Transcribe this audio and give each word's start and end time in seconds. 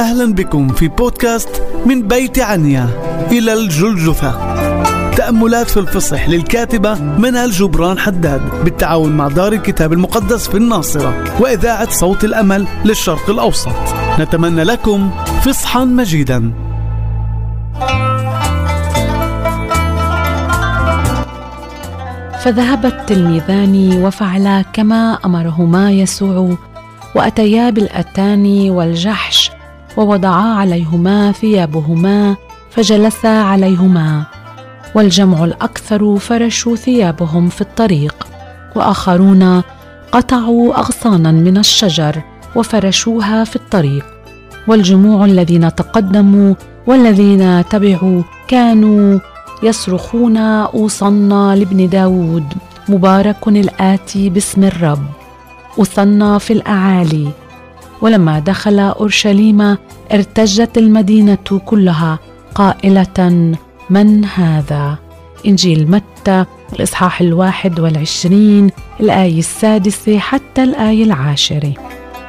أهلا 0.00 0.34
بكم 0.34 0.68
في 0.68 0.88
بودكاست 0.88 1.62
من 1.86 2.08
بيت 2.08 2.38
عنيا. 2.38 2.88
إلى 3.32 3.52
الجلجثة. 3.52 4.30
تأملات 5.10 5.70
في 5.70 5.76
الفصح 5.76 6.28
للكاتبة 6.28 6.94
منال 6.94 7.50
جبران 7.50 7.98
حداد 7.98 8.64
بالتعاون 8.64 9.12
مع 9.12 9.28
دار 9.28 9.52
الكتاب 9.52 9.92
المقدس 9.92 10.48
في 10.48 10.56
الناصرة 10.56 11.40
وإذاعة 11.40 11.90
صوت 11.90 12.24
الأمل 12.24 12.66
للشرق 12.84 13.30
الأوسط. 13.30 13.72
نتمنى 14.18 14.64
لكم 14.64 15.10
فصحا 15.42 15.84
مجيدا. 15.84 16.52
فذهب 22.42 22.86
التلميذان 22.86 24.02
وفعلا 24.02 24.62
كما 24.62 25.18
أمرهما 25.24 25.92
يسوع 25.92 26.56
وأتيا 27.14 27.70
بالاتان 27.70 28.70
والجحش 28.70 29.39
ووضعا 29.96 30.54
عليهما 30.54 31.32
ثيابهما 31.32 32.36
فجلسا 32.70 33.28
عليهما. 33.28 34.22
والجمع 34.94 35.44
الأكثر 35.44 36.16
فرشوا 36.16 36.76
ثيابهم 36.76 37.48
في 37.48 37.60
الطريق. 37.60 38.26
وآخرون 38.76 39.62
قطعوا 40.12 40.78
اغصانا 40.78 41.32
من 41.32 41.58
الشجر 41.58 42.22
وفرشوها 42.56 43.44
في 43.44 43.56
الطريق. 43.56 44.06
والجموع 44.68 45.24
الذين 45.24 45.74
تقدموا 45.74 46.54
والذين 46.86 47.68
تبعوا 47.68 48.22
كانوا 48.48 49.18
يصرخون 49.62 50.36
أوصنا 50.36 51.56
لابن 51.56 51.88
داود 51.88 52.44
مبارك 52.88 53.48
الآتي 53.48 54.30
باسم 54.30 54.64
الرب. 54.64 55.06
أوصنا 55.78 56.38
في 56.38 56.52
الأعالي 56.52 57.28
ولما 58.02 58.38
دخل 58.38 58.78
أورشليم 58.78 59.76
ارتجت 60.12 60.78
المدينة 60.78 61.60
كلها 61.66 62.18
قائلة 62.54 63.54
من 63.90 64.24
هذا؟ 64.24 64.98
إنجيل 65.46 65.90
متى؟ 65.90 66.44
الإصحاح 66.72 67.20
الواحد 67.20 67.80
والعشرين 67.80 68.70
الآية 69.00 69.38
السادسة 69.38 70.18
حتى 70.18 70.62
الآية 70.62 71.04
العاشرة 71.04 71.74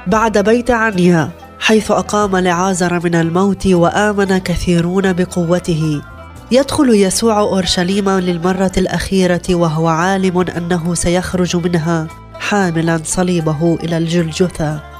بعد 0.08 0.38
بيت 0.38 0.72
عنيا 0.72 1.30
حيث 1.60 1.92
أقام 1.92 2.38
لعازر 2.38 3.00
من 3.04 3.16
الموت 3.16 3.68
وآمن 3.68 4.38
كثيرون 4.38 5.14
بقوته. 5.14 6.02
يدخل 6.52 6.90
يسوع 6.90 7.40
أورشليم 7.40 8.10
للمرة 8.10 8.72
الأخيرة 8.78 9.42
وهو 9.50 9.88
عالم 9.88 10.40
أنه 10.58 10.94
سيخرج 10.94 11.56
منها 11.56 12.08
حاملا 12.40 13.00
صليبه 13.04 13.78
إلى 13.84 13.98
الجلجثة. 13.98 14.91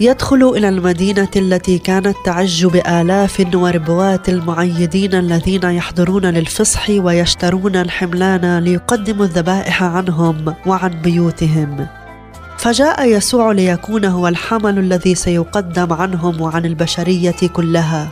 يدخل 0.00 0.52
إلى 0.56 0.68
المدينة 0.68 1.28
التي 1.36 1.78
كانت 1.78 2.16
تعج 2.24 2.66
بالاف 2.66 3.46
وربوات 3.54 4.28
المعيدين 4.28 5.14
الذين 5.14 5.62
يحضرون 5.62 6.26
للفصح 6.26 6.90
ويشترون 6.90 7.76
الحملان 7.76 8.58
ليقدموا 8.58 9.24
الذبائح 9.24 9.82
عنهم 9.82 10.54
وعن 10.66 10.90
بيوتهم. 10.90 11.86
فجاء 12.58 13.08
يسوع 13.08 13.52
ليكون 13.52 14.04
هو 14.04 14.28
الحمل 14.28 14.78
الذي 14.78 15.14
سيقدم 15.14 15.92
عنهم 15.92 16.40
وعن 16.40 16.64
البشرية 16.64 17.48
كلها. 17.52 18.08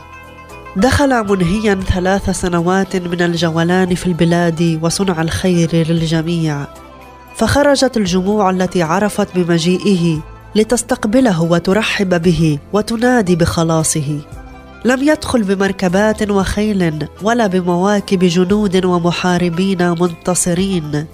دخل 0.75 1.27
منهيا 1.27 1.75
ثلاث 1.75 2.29
سنوات 2.29 2.95
من 2.95 3.21
الجولان 3.21 3.95
في 3.95 4.07
البلاد 4.07 4.79
وصنع 4.81 5.21
الخير 5.21 5.69
للجميع. 5.73 6.67
فخرجت 7.35 7.97
الجموع 7.97 8.49
التي 8.49 8.83
عرفت 8.83 9.27
بمجيئه 9.35 10.32
لتستقبله 10.55 11.41
وترحب 11.41 12.21
به 12.21 12.59
وتنادي 12.73 13.35
بخلاصه. 13.35 14.19
لم 14.85 15.03
يدخل 15.03 15.43
بمركبات 15.43 16.29
وخيل 16.29 17.07
ولا 17.21 17.47
بمواكب 17.47 18.19
جنود 18.19 18.85
ومحاربين 18.85 19.89
منتصرين 19.89 21.05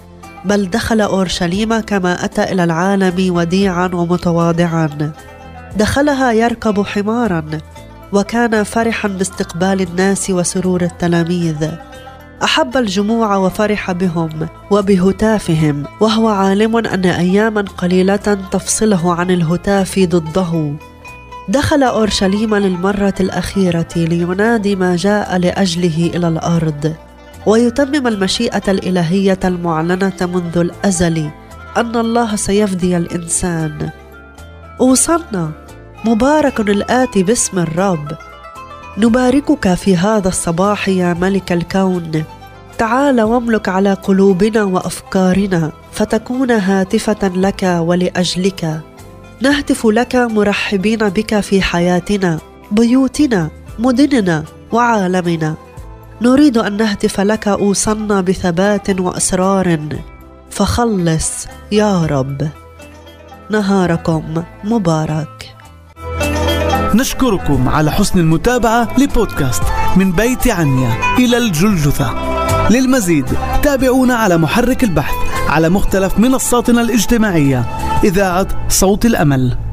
بل 0.44 0.70
دخل 0.70 1.00
أورشليم 1.00 1.80
كما 1.80 2.24
أتى 2.24 2.42
إلى 2.42 2.64
العالم 2.64 3.36
وديعا 3.36 3.90
ومتواضعا. 3.94 5.12
دخلها 5.76 6.32
يركب 6.32 6.82
حمارا 6.82 7.44
وكان 8.12 8.62
فرحا 8.62 9.08
باستقبال 9.08 9.80
الناس 9.80 10.30
وسرور 10.30 10.82
التلاميذ. 10.82 11.70
أحب 12.44 12.76
الجموع 12.76 13.36
وفرح 13.36 13.92
بهم 13.92 14.48
وبهتافهم 14.70 15.84
وهو 16.00 16.28
عالم 16.28 16.76
أن 16.76 17.04
اياما 17.04 17.60
قليلة 17.60 18.38
تفصله 18.50 19.14
عن 19.14 19.30
الهتاف 19.30 19.98
ضده. 19.98 20.72
دخل 21.48 21.82
أورشليم 21.82 22.54
للمرة 22.54 23.14
الأخيرة 23.20 23.88
لينادي 23.96 24.76
ما 24.76 24.96
جاء 24.96 25.38
لأجله 25.38 26.10
إلى 26.14 26.28
الأرض 26.28 26.94
ويتمم 27.46 28.06
المشيئة 28.06 28.62
الإلهية 28.68 29.38
المعلنة 29.44 30.16
منذ 30.20 30.58
الأزل 30.58 31.30
أن 31.76 31.96
الله 31.96 32.36
سيفدي 32.36 32.96
الإنسان. 32.96 33.90
اوصلنا 34.80 35.50
مبارك 36.04 36.60
الآتي 36.60 37.22
باسم 37.22 37.58
الرب. 37.58 38.16
نباركك 38.98 39.74
في 39.74 39.96
هذا 39.96 40.28
الصباح 40.28 40.88
يا 40.88 41.14
ملك 41.14 41.52
الكون. 41.52 42.24
تعال 42.78 43.20
واملك 43.20 43.68
على 43.68 43.92
قلوبنا 43.92 44.62
وأفكارنا 44.62 45.72
فتكون 45.92 46.50
هاتفة 46.50 47.28
لك 47.28 47.62
ولأجلك. 47.62 48.80
نهتف 49.40 49.86
لك 49.86 50.16
مرحبين 50.16 50.98
بك 50.98 51.40
في 51.40 51.62
حياتنا 51.62 52.38
بيوتنا 52.70 53.50
مدننا 53.78 54.44
وعالمنا. 54.72 55.54
نريد 56.22 56.58
أن 56.58 56.76
نهتف 56.76 57.20
لك 57.20 57.48
أوصلنا 57.48 58.20
بثبات 58.20 59.00
وأسرار. 59.00 59.78
فخلص 60.50 61.46
يا 61.72 62.06
رب. 62.06 62.48
نهاركم 63.50 64.42
مبارك. 64.64 65.54
نشكركم 66.94 67.68
على 67.68 67.92
حسن 67.92 68.18
المتابعة 68.18 68.88
لبودكاست 68.98 69.62
من 69.96 70.12
بيت 70.12 70.48
عنيا 70.48 70.90
إلى 71.18 71.36
الجلجثة. 71.38 72.14
للمزيد 72.70 73.26
تابعونا 73.62 74.14
على 74.14 74.36
محرك 74.36 74.84
البحث 74.84 75.14
على 75.48 75.68
مختلف 75.68 76.18
منصاتنا 76.18 76.80
الاجتماعية. 76.80 77.64
إذاعة 78.04 78.46
صوت 78.68 79.06
الأمل. 79.06 79.69